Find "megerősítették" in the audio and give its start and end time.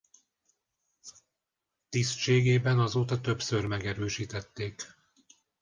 3.65-4.85